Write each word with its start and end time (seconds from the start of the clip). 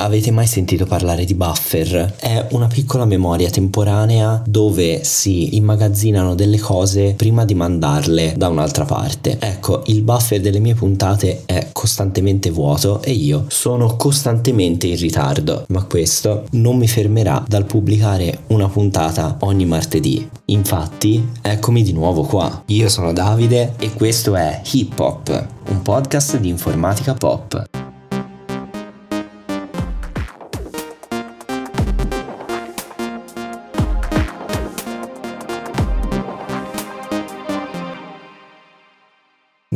Avete 0.00 0.30
mai 0.30 0.46
sentito 0.46 0.86
parlare 0.86 1.24
di 1.24 1.34
buffer? 1.34 2.14
È 2.20 2.46
una 2.52 2.68
piccola 2.68 3.04
memoria 3.04 3.50
temporanea 3.50 4.40
dove 4.46 5.02
si 5.02 5.56
immagazzinano 5.56 6.36
delle 6.36 6.60
cose 6.60 7.14
prima 7.16 7.44
di 7.44 7.54
mandarle 7.56 8.34
da 8.36 8.46
un'altra 8.46 8.84
parte. 8.84 9.38
Ecco, 9.40 9.82
il 9.86 10.02
buffer 10.02 10.40
delle 10.40 10.60
mie 10.60 10.74
puntate 10.74 11.42
è 11.46 11.70
costantemente 11.72 12.50
vuoto 12.50 13.02
e 13.02 13.10
io 13.10 13.46
sono 13.48 13.96
costantemente 13.96 14.86
in 14.86 14.98
ritardo, 14.98 15.64
ma 15.70 15.82
questo 15.82 16.44
non 16.52 16.76
mi 16.76 16.86
fermerà 16.86 17.44
dal 17.48 17.64
pubblicare 17.64 18.42
una 18.48 18.68
puntata 18.68 19.38
ogni 19.40 19.66
martedì. 19.66 20.30
Infatti, 20.44 21.28
eccomi 21.42 21.82
di 21.82 21.92
nuovo 21.92 22.22
qua. 22.22 22.62
Io 22.66 22.88
sono 22.88 23.12
Davide 23.12 23.74
e 23.80 23.92
questo 23.92 24.36
è 24.36 24.62
Hip 24.70 24.96
Hop, 25.00 25.46
un 25.70 25.82
podcast 25.82 26.38
di 26.38 26.48
informatica 26.48 27.14
pop. 27.14 27.77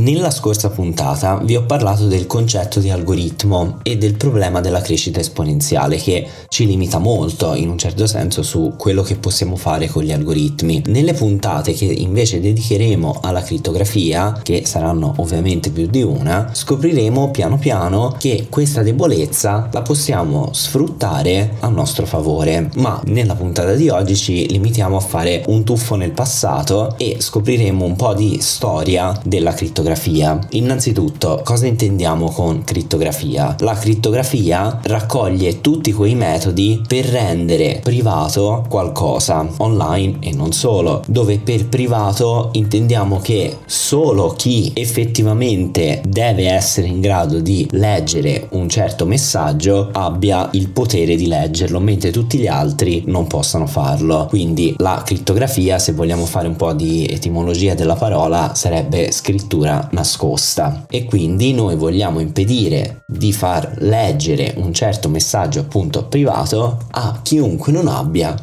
Nella 0.02 0.32
scorsa 0.32 0.68
puntata 0.68 1.38
vi 1.44 1.54
ho 1.54 1.62
parlato 1.62 2.08
del 2.08 2.26
concetto 2.26 2.80
di 2.80 2.90
algoritmo 2.90 3.78
e 3.84 3.96
del 3.98 4.16
problema 4.16 4.60
della 4.60 4.80
crescita 4.80 5.20
esponenziale 5.20 5.96
che 5.96 6.26
ci 6.48 6.66
limita 6.66 6.98
molto 6.98 7.54
in 7.54 7.68
un 7.68 7.78
certo 7.78 8.08
senso 8.08 8.42
su 8.42 8.74
quello 8.76 9.02
che 9.02 9.14
possiamo 9.14 9.54
fare 9.54 9.86
con 9.86 10.02
gli 10.02 10.10
algoritmi. 10.10 10.82
Nelle 10.86 11.12
puntate 11.12 11.72
che 11.72 11.84
invece 11.84 12.40
dedicheremo 12.40 13.20
alla 13.22 13.42
crittografia, 13.42 14.40
che 14.42 14.66
saranno 14.66 15.14
ovviamente 15.18 15.70
più 15.70 15.86
di 15.86 16.02
una, 16.02 16.50
scopriremo 16.52 17.30
piano 17.30 17.56
piano 17.56 18.16
che 18.18 18.48
questa 18.50 18.82
debolezza 18.82 19.68
la 19.70 19.82
possiamo 19.82 20.48
sfruttare 20.52 21.58
a 21.60 21.68
nostro 21.68 22.06
favore. 22.06 22.70
Ma 22.74 23.00
nella 23.04 23.36
puntata 23.36 23.74
di 23.74 23.88
oggi 23.88 24.16
ci 24.16 24.50
limitiamo 24.50 24.96
a 24.96 25.00
fare 25.00 25.44
un 25.46 25.62
tuffo 25.62 25.94
nel 25.94 26.10
passato 26.10 26.96
e 26.98 27.18
scopriremo 27.20 27.84
un 27.84 27.94
po' 27.94 28.14
di 28.14 28.40
storia 28.40 29.16
della 29.22 29.52
crittografia 29.52 29.90
crittografia. 29.92 30.38
Innanzitutto, 30.50 31.40
cosa 31.44 31.66
intendiamo 31.66 32.30
con 32.30 32.64
crittografia? 32.64 33.54
La 33.60 33.74
crittografia 33.74 34.80
raccoglie 34.82 35.60
tutti 35.60 35.92
quei 35.92 36.14
metodi 36.14 36.82
per 36.86 37.04
rendere 37.06 37.80
privato 37.82 38.64
qualcosa 38.68 39.46
online 39.58 40.18
e 40.20 40.32
non 40.34 40.52
solo, 40.52 41.02
dove 41.06 41.38
per 41.38 41.68
privato 41.68 42.50
intendiamo 42.52 43.18
che 43.20 43.58
solo 43.66 44.34
chi 44.36 44.70
effettivamente 44.74 46.02
deve 46.06 46.48
essere 46.48 46.86
in 46.86 47.00
grado 47.00 47.40
di 47.40 47.66
leggere 47.72 48.48
un 48.52 48.68
certo 48.68 49.04
messaggio 49.04 49.90
abbia 49.92 50.48
il 50.52 50.70
potere 50.70 51.16
di 51.16 51.26
leggerlo, 51.26 51.80
mentre 51.80 52.10
tutti 52.10 52.38
gli 52.38 52.46
altri 52.46 53.04
non 53.06 53.26
possano 53.26 53.66
farlo. 53.66 54.26
Quindi 54.28 54.74
la 54.78 55.02
crittografia, 55.04 55.78
se 55.78 55.92
vogliamo 55.92 56.24
fare 56.24 56.48
un 56.48 56.56
po' 56.56 56.72
di 56.72 57.06
etimologia 57.06 57.74
della 57.74 57.96
parola, 57.96 58.52
sarebbe 58.54 59.10
scrittura 59.12 59.81
nascosta. 59.90 60.86
E 60.88 61.04
quindi 61.04 61.52
noi 61.52 61.76
vogliamo 61.76 62.20
impedire 62.20 63.04
di 63.06 63.32
far 63.32 63.74
leggere 63.78 64.54
un 64.56 64.72
certo 64.72 65.08
messaggio 65.08 65.60
appunto 65.60 66.06
privato 66.06 66.78
a 66.90 67.20
chiunque 67.22 67.72
non 67.72 67.88
abbia 67.88 68.34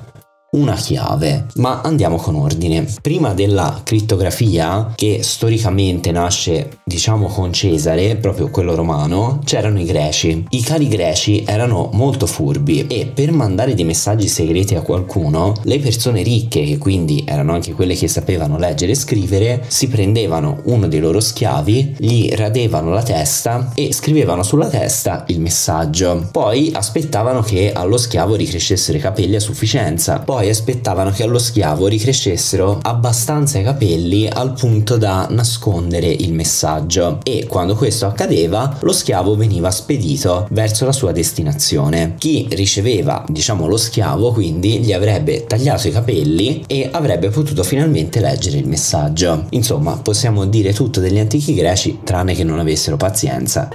una 0.51 0.73
chiave. 0.73 1.45
Ma 1.55 1.81
andiamo 1.81 2.15
con 2.15 2.35
ordine. 2.35 2.85
Prima 3.01 3.33
della 3.33 3.81
crittografia, 3.83 4.93
che 4.95 5.19
storicamente 5.21 6.11
nasce, 6.11 6.79
diciamo, 6.83 7.27
con 7.27 7.53
Cesare, 7.53 8.15
proprio 8.15 8.49
quello 8.49 8.75
romano, 8.75 9.39
c'erano 9.43 9.79
i 9.79 9.85
greci. 9.85 10.45
I 10.49 10.61
cari 10.61 10.87
greci 10.87 11.43
erano 11.45 11.89
molto 11.93 12.25
furbi 12.25 12.87
e 12.87 13.05
per 13.13 13.31
mandare 13.31 13.75
dei 13.75 13.85
messaggi 13.85 14.27
segreti 14.27 14.75
a 14.75 14.81
qualcuno, 14.81 15.53
le 15.63 15.79
persone 15.79 16.23
ricche, 16.23 16.63
che 16.63 16.77
quindi 16.77 17.23
erano 17.27 17.53
anche 17.53 17.73
quelle 17.73 17.95
che 17.95 18.07
sapevano 18.07 18.57
leggere 18.57 18.93
e 18.93 18.95
scrivere, 18.95 19.65
si 19.67 19.87
prendevano 19.87 20.61
uno 20.65 20.87
dei 20.87 20.99
loro 20.99 21.19
schiavi, 21.19 21.95
gli 21.97 22.29
radevano 22.33 22.89
la 22.91 23.03
testa 23.03 23.71
e 23.75 23.93
scrivevano 23.93 24.43
sulla 24.43 24.67
testa 24.67 25.25
il 25.27 25.39
messaggio. 25.39 26.27
Poi 26.31 26.71
aspettavano 26.73 27.41
che 27.41 27.71
allo 27.71 27.97
schiavo 27.97 28.35
ricrescessero 28.35 28.97
i 28.97 29.01
capelli 29.01 29.35
a 29.35 29.39
sufficienza. 29.39 30.19
Poi 30.19 30.38
poi 30.39 30.47
aspettavano 30.47 31.11
che 31.11 31.23
allo 31.23 31.37
schiavo 31.37 31.87
ricrescessero 31.87 32.79
abbastanza 32.81 33.59
i 33.59 33.63
capelli 33.63 34.25
al 34.25 34.53
punto 34.53 34.95
da 34.95 35.27
nascondere 35.29 36.07
il 36.07 36.31
messaggio 36.31 37.19
e 37.23 37.45
quando 37.45 37.75
questo 37.75 38.05
accadeva 38.05 38.77
lo 38.79 38.93
schiavo 38.93 39.35
veniva 39.35 39.69
spedito 39.69 40.47
verso 40.51 40.85
la 40.85 40.93
sua 40.93 41.11
destinazione. 41.11 42.15
Chi 42.17 42.47
riceveva, 42.51 43.25
diciamo, 43.27 43.67
lo 43.67 43.75
schiavo 43.75 44.31
quindi 44.31 44.79
gli 44.79 44.93
avrebbe 44.93 45.43
tagliato 45.43 45.89
i 45.89 45.91
capelli 45.91 46.63
e 46.67 46.87
avrebbe 46.89 47.27
potuto 47.27 47.63
finalmente 47.63 48.21
leggere 48.21 48.59
il 48.59 48.67
messaggio. 48.67 49.45
Insomma, 49.49 49.97
possiamo 49.97 50.45
dire 50.45 50.71
tutto 50.71 51.01
degli 51.01 51.19
antichi 51.19 51.53
greci 51.53 51.99
tranne 52.05 52.33
che 52.33 52.45
non 52.45 52.59
avessero 52.59 52.95
pazienza. 52.95 53.67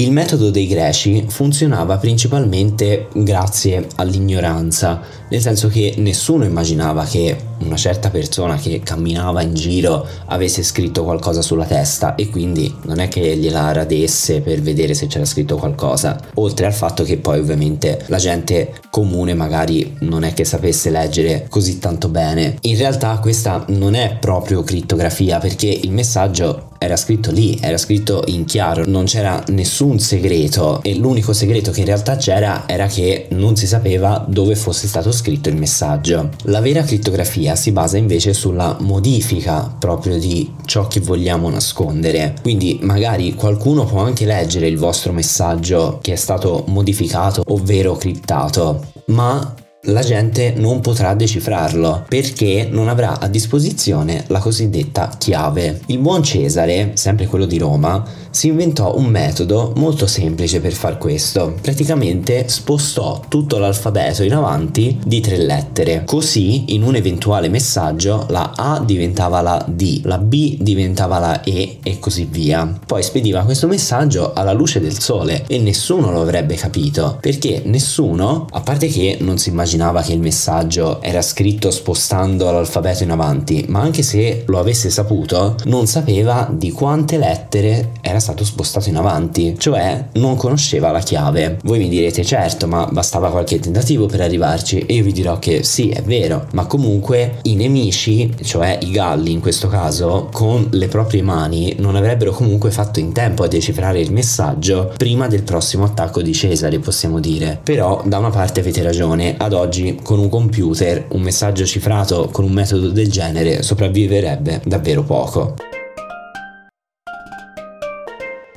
Il 0.00 0.12
metodo 0.12 0.48
dei 0.48 0.66
greci 0.66 1.26
funzionava 1.28 1.98
principalmente 1.98 3.08
grazie 3.12 3.86
all'ignoranza, 3.96 4.98
nel 5.28 5.42
senso 5.42 5.68
che 5.68 5.96
nessuno 5.98 6.44
immaginava 6.44 7.04
che 7.04 7.36
una 7.58 7.76
certa 7.76 8.08
persona 8.08 8.56
che 8.56 8.80
camminava 8.82 9.42
in 9.42 9.52
giro 9.52 10.06
avesse 10.28 10.62
scritto 10.62 11.04
qualcosa 11.04 11.42
sulla 11.42 11.66
testa 11.66 12.14
e 12.14 12.30
quindi 12.30 12.74
non 12.84 12.98
è 12.98 13.08
che 13.08 13.36
gliela 13.36 13.72
radesse 13.72 14.40
per 14.40 14.62
vedere 14.62 14.94
se 14.94 15.06
c'era 15.06 15.26
scritto 15.26 15.56
qualcosa, 15.58 16.18
oltre 16.36 16.64
al 16.64 16.72
fatto 16.72 17.02
che 17.02 17.18
poi 17.18 17.38
ovviamente 17.38 18.02
la 18.06 18.16
gente 18.16 18.72
comune 18.88 19.34
magari 19.34 19.96
non 20.00 20.24
è 20.24 20.32
che 20.32 20.46
sapesse 20.46 20.88
leggere 20.88 21.44
così 21.50 21.78
tanto 21.78 22.08
bene. 22.08 22.56
In 22.62 22.78
realtà 22.78 23.18
questa 23.18 23.66
non 23.68 23.92
è 23.92 24.16
proprio 24.18 24.62
crittografia 24.62 25.38
perché 25.38 25.66
il 25.66 25.92
messaggio 25.92 26.69
era 26.82 26.96
scritto 26.96 27.30
lì, 27.30 27.58
era 27.60 27.76
scritto 27.76 28.22
in 28.28 28.46
chiaro, 28.46 28.84
non 28.86 29.04
c'era 29.04 29.44
nessun 29.48 29.98
segreto 29.98 30.82
e 30.82 30.96
l'unico 30.96 31.34
segreto 31.34 31.72
che 31.72 31.80
in 31.80 31.86
realtà 31.86 32.16
c'era 32.16 32.66
era 32.66 32.86
che 32.86 33.26
non 33.32 33.54
si 33.54 33.66
sapeva 33.66 34.24
dove 34.26 34.56
fosse 34.56 34.86
stato 34.86 35.12
scritto 35.12 35.50
il 35.50 35.56
messaggio. 35.56 36.30
La 36.44 36.62
vera 36.62 36.82
crittografia 36.82 37.54
si 37.54 37.70
basa 37.72 37.98
invece 37.98 38.32
sulla 38.32 38.78
modifica 38.80 39.70
proprio 39.78 40.18
di 40.18 40.54
ciò 40.64 40.86
che 40.86 41.00
vogliamo 41.00 41.50
nascondere. 41.50 42.36
Quindi 42.40 42.78
magari 42.80 43.34
qualcuno 43.34 43.84
può 43.84 44.00
anche 44.00 44.24
leggere 44.24 44.66
il 44.66 44.78
vostro 44.78 45.12
messaggio 45.12 45.98
che 46.00 46.14
è 46.14 46.16
stato 46.16 46.64
modificato, 46.68 47.42
ovvero 47.48 47.96
criptato, 47.96 48.86
ma 49.08 49.54
la 49.84 50.02
gente 50.02 50.52
non 50.56 50.80
potrà 50.80 51.14
decifrarlo 51.14 52.04
perché 52.06 52.68
non 52.70 52.88
avrà 52.88 53.18
a 53.18 53.28
disposizione 53.28 54.24
la 54.26 54.38
cosiddetta 54.38 55.10
chiave. 55.16 55.80
Il 55.86 55.98
buon 55.98 56.22
Cesare, 56.22 56.92
sempre 56.94 57.26
quello 57.26 57.46
di 57.46 57.56
Roma, 57.56 58.04
si 58.30 58.48
inventò 58.48 58.96
un 58.96 59.06
metodo 59.06 59.72
molto 59.76 60.06
semplice 60.06 60.60
per 60.60 60.72
far 60.72 60.98
questo. 60.98 61.56
Praticamente 61.60 62.46
spostò 62.48 63.22
tutto 63.26 63.58
l'alfabeto 63.58 64.22
in 64.22 64.34
avanti 64.34 64.98
di 65.04 65.20
tre 65.20 65.38
lettere. 65.38 66.02
Così 66.04 66.74
in 66.74 66.82
un 66.82 66.94
eventuale 66.96 67.48
messaggio 67.48 68.26
la 68.28 68.52
A 68.54 68.82
diventava 68.84 69.40
la 69.40 69.64
D, 69.66 70.02
la 70.04 70.18
B 70.18 70.58
diventava 70.60 71.18
la 71.18 71.42
E 71.42 71.78
e 71.82 71.98
così 71.98 72.28
via. 72.30 72.80
Poi 72.86 73.02
spediva 73.02 73.44
questo 73.44 73.66
messaggio 73.66 74.34
alla 74.34 74.52
luce 74.52 74.78
del 74.78 74.98
sole 74.98 75.44
e 75.46 75.58
nessuno 75.58 76.12
lo 76.12 76.20
avrebbe 76.20 76.54
capito 76.54 77.16
perché 77.20 77.62
nessuno, 77.64 78.46
a 78.50 78.60
parte 78.60 78.88
che 78.88 79.16
non 79.20 79.38
si 79.38 79.48
immaginava 79.48 79.68
immaginava 79.70 80.02
che 80.02 80.12
il 80.12 80.20
messaggio 80.20 81.00
era 81.00 81.22
scritto 81.22 81.70
spostando 81.70 82.50
l'alfabeto 82.50 83.04
in 83.04 83.10
avanti, 83.12 83.66
ma 83.68 83.80
anche 83.80 84.02
se 84.02 84.42
lo 84.46 84.58
avesse 84.58 84.90
saputo, 84.90 85.54
non 85.66 85.86
sapeva 85.86 86.48
di 86.50 86.72
quante 86.72 87.18
lettere 87.18 87.92
era 88.00 88.18
stato 88.18 88.44
spostato 88.44 88.88
in 88.88 88.96
avanti, 88.96 89.54
cioè 89.56 90.06
non 90.14 90.34
conosceva 90.34 90.90
la 90.90 90.98
chiave. 90.98 91.58
Voi 91.62 91.78
mi 91.78 91.88
direte 91.88 92.24
certo, 92.24 92.66
ma 92.66 92.88
bastava 92.90 93.30
qualche 93.30 93.60
tentativo 93.60 94.06
per 94.06 94.22
arrivarci 94.22 94.80
e 94.80 94.94
io 94.94 95.04
vi 95.04 95.12
dirò 95.12 95.38
che 95.38 95.62
sì, 95.62 95.90
è 95.90 96.02
vero, 96.02 96.46
ma 96.52 96.66
comunque 96.66 97.38
i 97.42 97.54
nemici, 97.54 98.34
cioè 98.42 98.76
i 98.82 98.90
galli 98.90 99.30
in 99.30 99.40
questo 99.40 99.68
caso, 99.68 100.30
con 100.32 100.66
le 100.72 100.88
proprie 100.88 101.22
mani 101.22 101.76
non 101.78 101.94
avrebbero 101.94 102.32
comunque 102.32 102.72
fatto 102.72 102.98
in 102.98 103.12
tempo 103.12 103.44
a 103.44 103.48
decifrare 103.48 104.00
il 104.00 104.12
messaggio 104.12 104.92
prima 104.96 105.28
del 105.28 105.44
prossimo 105.44 105.84
attacco 105.84 106.22
di 106.22 106.32
Cesare, 106.32 106.80
possiamo 106.80 107.20
dire. 107.20 107.60
Però 107.62 108.02
da 108.04 108.18
una 108.18 108.30
parte 108.30 108.58
avete 108.60 108.82
ragione, 108.82 109.36
ad 109.38 109.52
oggi 109.52 109.58
con 110.02 110.18
un 110.18 110.28
computer 110.28 111.06
un 111.10 111.22
messaggio 111.22 111.64
cifrato 111.64 112.28
con 112.30 112.44
un 112.44 112.52
metodo 112.52 112.88
del 112.88 113.10
genere 113.10 113.62
sopravviverebbe 113.62 114.62
davvero 114.64 115.02
poco. 115.02 115.69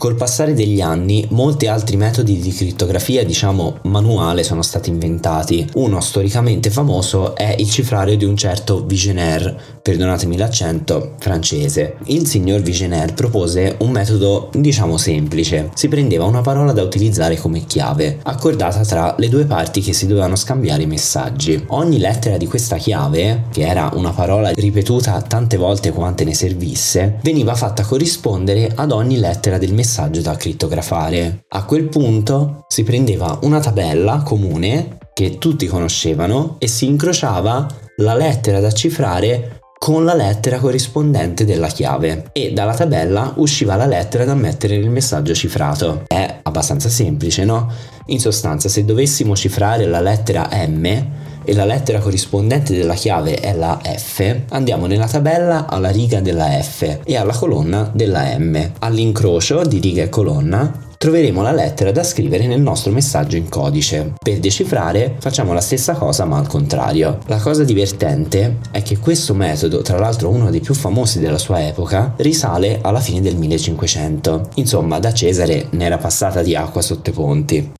Col 0.03 0.15
passare 0.15 0.53
degli 0.53 0.81
anni, 0.81 1.25
molti 1.29 1.67
altri 1.67 1.95
metodi 1.95 2.37
di 2.37 2.51
crittografia, 2.51 3.23
diciamo 3.23 3.77
manuale, 3.83 4.43
sono 4.43 4.61
stati 4.61 4.89
inventati. 4.89 5.65
Uno 5.75 6.01
storicamente 6.01 6.69
famoso 6.69 7.37
è 7.37 7.55
il 7.57 7.69
cifrario 7.69 8.17
di 8.17 8.25
un 8.25 8.35
certo 8.35 8.83
Vigenère, 8.83 9.55
perdonatemi 9.81 10.35
l'accento, 10.35 11.13
francese. 11.19 11.95
Il 12.07 12.27
signor 12.27 12.59
Vigenère 12.59 13.13
propose 13.13 13.77
un 13.79 13.91
metodo, 13.91 14.49
diciamo 14.51 14.97
semplice. 14.97 15.71
Si 15.73 15.87
prendeva 15.87 16.25
una 16.25 16.41
parola 16.41 16.73
da 16.73 16.83
utilizzare 16.83 17.37
come 17.37 17.65
chiave, 17.65 18.19
accordata 18.23 18.83
tra 18.83 19.15
le 19.17 19.29
due 19.29 19.45
parti 19.45 19.79
che 19.79 19.93
si 19.93 20.05
dovevano 20.05 20.35
scambiare 20.35 20.83
i 20.83 20.87
messaggi. 20.87 21.63
Ogni 21.67 21.97
lettera 21.97 22.35
di 22.35 22.45
questa 22.45 22.75
chiave, 22.75 23.45
che 23.53 23.65
era 23.65 23.89
una 23.93 24.11
parola 24.11 24.49
ripetuta 24.49 25.21
tante 25.21 25.55
volte 25.55 25.93
quante 25.93 26.25
ne 26.25 26.33
servisse, 26.33 27.19
veniva 27.21 27.55
fatta 27.55 27.83
corrispondere 27.83 28.69
ad 28.75 28.91
ogni 28.91 29.17
lettera 29.17 29.57
del 29.57 29.71
messaggio 29.71 29.91
da 30.21 30.35
crittografare. 30.35 31.45
A 31.49 31.65
quel 31.65 31.87
punto 31.87 32.65
si 32.67 32.83
prendeva 32.83 33.39
una 33.43 33.59
tabella 33.59 34.21
comune 34.23 34.97
che 35.13 35.37
tutti 35.37 35.67
conoscevano 35.67 36.55
e 36.59 36.67
si 36.67 36.85
incrociava 36.85 37.67
la 37.97 38.15
lettera 38.15 38.59
da 38.59 38.71
cifrare 38.71 39.59
con 39.77 40.05
la 40.05 40.13
lettera 40.13 40.59
corrispondente 40.59 41.43
della 41.43 41.67
chiave 41.67 42.29
e 42.31 42.53
dalla 42.53 42.73
tabella 42.73 43.33
usciva 43.35 43.75
la 43.75 43.85
lettera 43.85 44.23
da 44.23 44.33
mettere 44.33 44.77
nel 44.77 44.89
messaggio 44.89 45.33
cifrato. 45.33 46.03
È 46.07 46.39
abbastanza 46.41 46.87
semplice, 46.89 47.43
no? 47.43 47.69
In 48.05 48.19
sostanza, 48.19 48.69
se 48.69 48.85
dovessimo 48.85 49.35
cifrare 49.35 49.85
la 49.85 49.99
lettera 49.99 50.49
M 50.67 51.05
e 51.43 51.53
la 51.53 51.65
lettera 51.65 51.99
corrispondente 51.99 52.75
della 52.75 52.93
chiave 52.93 53.35
è 53.35 53.53
la 53.53 53.79
F, 53.81 54.35
andiamo 54.49 54.85
nella 54.85 55.07
tabella 55.07 55.67
alla 55.67 55.89
riga 55.89 56.21
della 56.21 56.49
F 56.61 56.99
e 57.03 57.15
alla 57.15 57.33
colonna 57.33 57.89
della 57.93 58.37
M. 58.37 58.71
All'incrocio 58.79 59.63
di 59.63 59.79
riga 59.79 60.03
e 60.03 60.09
colonna 60.09 60.91
troveremo 61.03 61.41
la 61.41 61.51
lettera 61.51 61.91
da 61.91 62.01
scrivere 62.01 62.47
nel 62.47 62.61
nostro 62.61 62.89
messaggio 62.93 63.35
in 63.35 63.49
codice. 63.49 64.13
Per 64.17 64.39
decifrare 64.39 65.15
facciamo 65.19 65.51
la 65.51 65.59
stessa 65.59 65.95
cosa 65.95 66.23
ma 66.23 66.37
al 66.37 66.47
contrario. 66.47 67.19
La 67.25 67.39
cosa 67.39 67.65
divertente 67.65 68.59
è 68.71 68.81
che 68.83 68.99
questo 68.99 69.33
metodo, 69.33 69.81
tra 69.81 69.99
l'altro 69.99 70.29
uno 70.29 70.49
dei 70.49 70.61
più 70.61 70.73
famosi 70.73 71.19
della 71.19 71.37
sua 71.37 71.67
epoca, 71.67 72.13
risale 72.17 72.79
alla 72.81 73.01
fine 73.01 73.19
del 73.19 73.35
1500. 73.35 74.51
Insomma, 74.55 74.99
da 74.99 75.11
Cesare 75.11 75.67
ne 75.71 75.83
era 75.83 75.97
passata 75.97 76.41
di 76.41 76.55
acqua 76.55 76.81
sotto 76.81 77.09
i 77.09 77.13
ponti. 77.13 77.71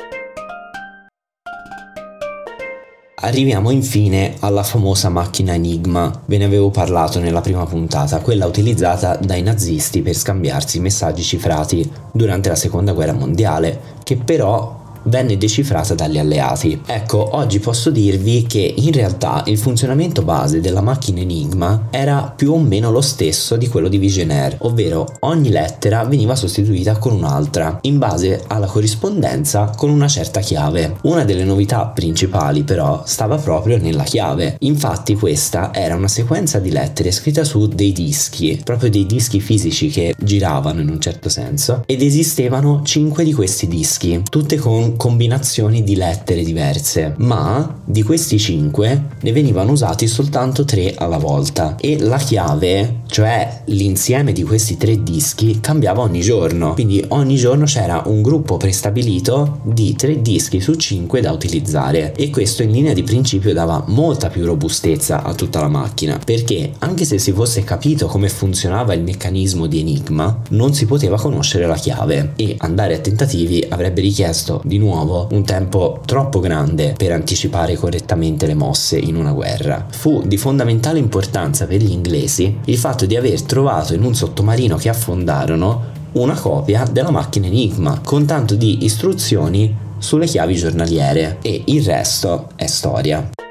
Arriviamo 3.25 3.70
infine 3.70 4.36
alla 4.40 4.64
famosa 4.64 5.08
macchina 5.08 5.54
Enigma, 5.54 6.24
ve 6.25 6.38
ne 6.38 6.44
avevo 6.44 6.72
parlato 6.72 7.22
nella 7.22 7.40
prima 7.40 7.66
puntata, 7.66 8.20
quella 8.20 8.46
utilizzata 8.46 9.16
dai 9.16 9.42
nazisti 9.42 10.02
per 10.02 10.14
scambiarsi 10.14 10.81
messaggi 10.81 11.24
cifrati 11.24 11.90
durante 12.12 12.50
la 12.50 12.56
seconda 12.56 12.92
guerra 12.92 13.14
mondiale, 13.14 13.80
che 14.04 14.18
però 14.18 14.82
venne 15.04 15.38
decifrata 15.38 15.94
dagli 15.94 16.18
alleati. 16.18 16.82
Ecco, 16.86 17.36
oggi 17.36 17.60
posso 17.60 17.90
dirvi 17.90 18.46
che 18.48 18.74
in 18.78 18.92
realtà 18.92 19.44
il 19.48 19.58
funzionamento 19.58 20.22
base 20.22 20.60
della 20.60 20.82
macchina 20.82 21.22
Enigma 21.22 21.88
era 21.90 22.34
più 22.36 22.54
o 22.54 22.60
meno 22.60 22.92
lo 22.92 23.02
stesso 23.02 23.56
di 23.56 23.68
quello 23.68 23.88
di 23.88 23.98
Visionaire, 23.98 24.58
ovvero 24.62 25.08
ogni 25.22 25.50
lettera 25.50 26.04
veniva 26.04 26.36
sostituita 26.36 26.98
con 26.98 27.14
un'altra, 27.14 27.80
in 27.82 27.98
base 27.98 28.44
alla 28.48 28.68
corrispondenza 28.68 29.72
con 29.76 29.90
una 29.90 30.08
certa 30.08 30.40
chiave. 30.40 30.98
Una 31.04 31.24
delle 31.24 31.44
novità 31.44 31.86
principali 31.88 32.64
però 32.64 33.04
stava 33.06 33.38
proprio 33.38 33.78
nella 33.78 34.04
chiave. 34.04 34.56
Infatti 34.60 35.16
questa 35.16 35.74
era 35.74 35.96
una 35.96 36.08
sequenza 36.08 36.60
di 36.60 36.72
lettere 36.72 37.12
scritta 37.12 37.44
su 37.44 37.68
dei 37.68 37.92
dischi, 37.92 38.62
proprio 38.64 38.90
dei 38.90 39.06
dischi 39.06 39.40
fisici 39.40 39.90
che 39.90 40.16
giravano 40.18 40.82
in 40.82 40.90
un 40.90 41.00
certo 41.00 41.30
senso, 41.30 41.84
ed 41.86 42.02
esistevano 42.02 42.82
5 42.84 43.24
di 43.24 43.34
questi 43.34 43.68
dischi, 43.68 44.22
tutte 44.30 44.58
con 44.58 44.93
combinazioni 44.95 45.84
di 45.84 45.95
lettere 45.95 46.44
diverse, 46.44 47.13
ma 47.18 47.81
di 47.84 48.04
questi 48.04 48.40
5 48.40 49.04
ne 49.22 49.31
venivano 49.31 49.72
usati 49.72 50.07
soltanto 50.07 50.63
3 50.63 50.95
alla 50.95 51.18
volta. 51.18 51.75
E 51.80 52.00
la 52.00 52.18
chiave, 52.18 53.01
cioè 53.07 53.62
l'insieme 53.66 54.31
di 54.31 54.44
questi 54.44 54.78
tre 54.78 55.04
dischi, 55.04 55.60
cambiava 55.60 56.01
ogni 56.01 56.22
giorno. 56.22 56.74
Quindi 56.74 57.04
ogni 57.10 57.36
giorno 57.36 57.66
c'era 57.66 58.04
un 58.06 58.22
gruppo 58.22 58.57
prestabilito 58.57 59.60
di 59.63 59.95
3 59.95 60.22
dischi 60.22 60.62
su 60.62 60.75
5 60.75 61.22
da 61.22 61.31
utilizzare. 61.31 62.13
E 62.16 62.30
questo 62.30 62.63
in 62.63 62.72
linea 62.72 62.94
di 62.94 63.04
principio 63.04 63.54
dava 63.54 63.84
molta 63.88 64.30
più 64.30 64.45
robustezza 64.45 65.24
a 65.24 65.34
tutta 65.34 65.60
la 65.60 65.68
macchina, 65.68 66.19
perché 66.24 66.72
anche 66.80 67.06
se 67.06 67.18
si 67.18 67.31
fosse 67.31 67.63
capito 67.63 68.07
come 68.07 68.30
funzionava 68.30 68.94
il 68.94 69.04
meccanismo 69.04 69.68
di 69.68 69.80
Enigma, 69.80 70.42
non 70.50 70.74
si 70.74 70.86
poteva 70.86 71.18
conoscere 71.18 71.66
la 71.66 71.75
chiave. 71.75 72.34
E 72.36 72.56
andare 72.60 72.95
a 72.95 73.00
tentativi 73.00 73.66
avrebbe 73.68 74.01
richiesto 74.01 74.62
di 74.63 74.78
nuovo 74.78 74.82
un 74.91 75.44
tempo 75.44 76.01
troppo 76.06 76.39
grande 76.39 76.94
per 76.97 77.12
anticipare 77.12 77.75
correttamente 77.75 78.45
le 78.45 78.53
mosse 78.53 78.97
in 78.97 79.15
una 79.15 79.31
guerra. 79.31 79.85
Fu 79.89 80.21
di 80.25 80.38
fondamentale 80.38 81.00
importanza 81.00 81.65
per 81.65 81.81
gli 81.81 81.91
inglesi 81.91 82.59
il 82.65 82.77
fatto 82.77 83.06
di 83.06 83.15
aver 83.15 83.41
trovato 83.44 83.94
in 83.94 84.03
un 84.03 84.15
sottomarino 84.15 84.75
che 84.75 84.89
affondarono 84.89 85.91
una 86.13 86.35
copia 86.35 86.85
della 86.91 87.12
macchina 87.12 87.47
Enigma 87.47 88.00
con 88.03 88.25
tanto 88.25 88.56
di 88.56 88.83
istruzioni 88.85 89.75
sulle 89.97 90.25
chiavi 90.25 90.56
giornaliere 90.56 91.38
e 91.41 91.63
il 91.65 91.83
resto 91.83 92.50
è 92.56 92.68
storia. 92.68 93.43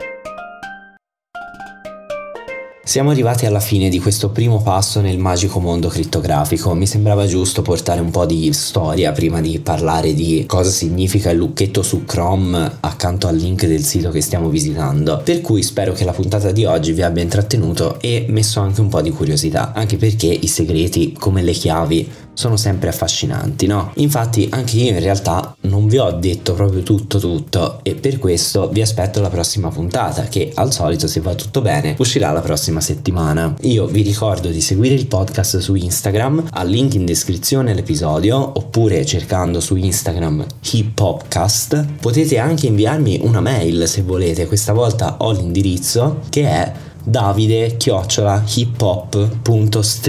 Siamo 2.92 3.08
arrivati 3.08 3.46
alla 3.46 3.58
fine 3.58 3.88
di 3.88 3.98
questo 3.98 4.28
primo 4.28 4.60
passo 4.60 5.00
nel 5.00 5.16
magico 5.16 5.60
mondo 5.60 5.88
crittografico. 5.88 6.74
Mi 6.74 6.86
sembrava 6.86 7.24
giusto 7.24 7.62
portare 7.62 8.02
un 8.02 8.10
po' 8.10 8.26
di 8.26 8.52
storia 8.52 9.12
prima 9.12 9.40
di 9.40 9.60
parlare 9.60 10.12
di 10.12 10.44
cosa 10.46 10.68
significa 10.68 11.30
il 11.30 11.38
lucchetto 11.38 11.82
su 11.82 12.04
Chrome 12.04 12.70
accanto 12.80 13.28
al 13.28 13.36
link 13.36 13.64
del 13.64 13.82
sito 13.82 14.10
che 14.10 14.20
stiamo 14.20 14.50
visitando. 14.50 15.22
Per 15.24 15.40
cui 15.40 15.62
spero 15.62 15.94
che 15.94 16.04
la 16.04 16.12
puntata 16.12 16.52
di 16.52 16.66
oggi 16.66 16.92
vi 16.92 17.00
abbia 17.00 17.22
intrattenuto 17.22 17.98
e 17.98 18.26
messo 18.28 18.60
anche 18.60 18.82
un 18.82 18.88
po' 18.88 19.00
di 19.00 19.08
curiosità, 19.08 19.72
anche 19.72 19.96
perché 19.96 20.26
i 20.26 20.46
segreti, 20.46 21.14
come 21.18 21.42
le 21.42 21.52
chiavi, 21.52 22.10
sono 22.34 22.56
sempre 22.56 22.88
affascinanti, 22.88 23.66
no? 23.66 23.92
Infatti 23.96 24.48
anche 24.50 24.76
io 24.76 24.90
in 24.90 25.00
realtà 25.00 25.54
non 25.62 25.86
vi 25.86 25.98
ho 25.98 26.10
detto 26.12 26.54
proprio 26.54 26.82
tutto 26.82 27.18
tutto 27.18 27.80
e 27.82 27.94
per 27.94 28.18
questo 28.18 28.68
vi 28.68 28.80
aspetto 28.80 29.20
la 29.20 29.28
prossima 29.28 29.68
puntata 29.68 30.24
che 30.24 30.50
al 30.54 30.72
solito 30.72 31.06
se 31.06 31.20
va 31.20 31.34
tutto 31.34 31.60
bene 31.60 31.94
uscirà 31.98 32.30
la 32.32 32.40
prossima 32.40 32.80
settimana. 32.80 33.54
Io 33.62 33.86
vi 33.86 34.02
ricordo 34.02 34.48
di 34.48 34.60
seguire 34.60 34.94
il 34.94 35.06
podcast 35.06 35.58
su 35.58 35.74
Instagram, 35.74 36.48
al 36.50 36.68
link 36.68 36.94
in 36.94 37.04
descrizione 37.04 37.72
all'episodio 37.72 38.38
oppure 38.38 39.04
cercando 39.04 39.60
su 39.60 39.76
Instagram 39.76 40.44
hiphopcast. 40.60 41.84
Potete 42.00 42.38
anche 42.38 42.66
inviarmi 42.66 43.20
una 43.22 43.40
mail 43.40 43.86
se 43.86 44.02
volete, 44.02 44.46
questa 44.46 44.72
volta 44.72 45.16
ho 45.18 45.32
l'indirizzo 45.32 46.20
che 46.28 46.48
è 46.48 46.72
davide 47.02 47.76
chiocciola 47.76 48.42
hiphop.stream 48.46 50.04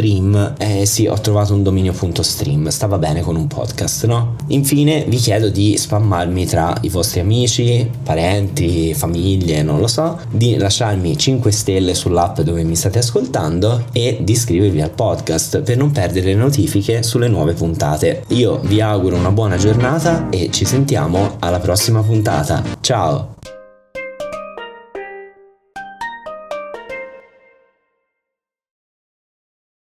eh 0.58 0.86
sì 0.86 1.08
ho 1.08 1.20
trovato 1.20 1.54
un 1.54 1.64
dominio.stream 1.64 2.68
stava 2.68 2.98
bene 2.98 3.22
con 3.22 3.36
un 3.36 3.48
podcast 3.48 4.06
no? 4.06 4.36
infine 4.48 5.06
vi 5.08 5.18
chiedo 5.18 5.50
di 5.50 5.78
spammarmi 5.78 6.46
tra 6.46 6.76
i 6.82 6.90
vostri 6.90 7.20
amici 7.20 7.90
parenti 8.04 8.94
famiglie 8.94 9.64
non 9.64 9.80
lo 9.80 9.88
so 9.88 10.20
di 10.30 10.58
lasciarmi 10.58 11.18
5 11.18 11.52
stelle 11.52 11.94
sull'app 11.94 12.42
dove 12.42 12.64
mi 12.64 12.76
state 12.76 13.00
ascoltando 13.00 13.86
e 13.92 14.20
di 14.22 14.32
iscrivervi 14.32 14.82
al 14.82 14.92
podcast 14.92 15.62
per 15.62 15.78
non 15.78 15.92
perdere 15.92 16.28
le 16.28 16.36
notifiche 16.36 17.04
sulle 17.04 17.28
nuove 17.28 17.54
puntate. 17.54 18.24
Io 18.30 18.60
vi 18.64 18.82
auguro 18.82 19.16
una 19.16 19.32
buona 19.32 19.58
giornata 19.58 20.30
e 20.30 20.50
ci 20.52 20.66
sentiamo 20.66 21.38
alla 21.40 21.60
prossima 21.60 22.02
puntata. 22.02 22.64
Ciao 22.82 23.53